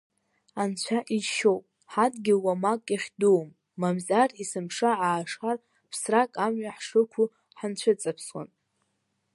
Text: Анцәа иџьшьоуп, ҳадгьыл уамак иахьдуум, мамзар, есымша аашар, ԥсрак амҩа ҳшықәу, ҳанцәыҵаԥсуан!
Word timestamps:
Анцәа 0.61 0.97
иџьшьоуп, 1.15 1.63
ҳадгьыл 1.93 2.39
уамак 2.45 2.81
иахьдуум, 2.93 3.49
мамзар, 3.79 4.29
есымша 4.39 4.91
аашар, 5.07 5.57
ԥсрак 5.89 6.31
амҩа 6.45 6.75
ҳшықәу, 6.77 7.27
ҳанцәыҵаԥсуан! 7.59 8.49